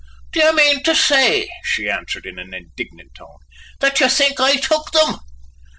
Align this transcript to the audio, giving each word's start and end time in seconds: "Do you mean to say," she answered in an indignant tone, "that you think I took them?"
"Do 0.31 0.39
you 0.43 0.55
mean 0.55 0.81
to 0.85 0.95
say," 0.95 1.47
she 1.63 1.87
answered 1.87 2.25
in 2.25 2.39
an 2.39 2.55
indignant 2.55 3.13
tone, 3.13 3.37
"that 3.81 3.99
you 3.99 4.09
think 4.09 4.39
I 4.39 4.55
took 4.55 4.89
them?" 4.93 5.19